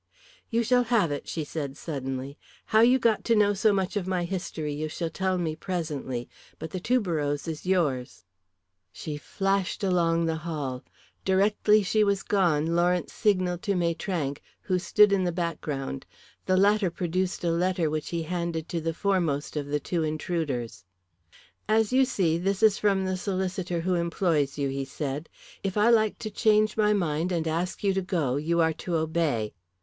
[0.49, 2.35] "You shall have it," she said suddenly.
[2.65, 6.27] "How you got to know so much of my history you shall tell me presently.
[6.57, 8.25] But the tuberose is yours."
[8.91, 10.83] She flashed along the hall.
[11.23, 16.07] Directly she was gone Lawrence signalled to Maitrank, who stood in the background.
[16.47, 20.83] The latter produced a letter which he handed to the foremost of the two intruders.
[21.69, 25.29] "As you see, this is from the solicitor who employs you," he said.
[25.61, 28.95] "If I like to change my mind, and ask you to go you are to
[28.95, 29.53] obey.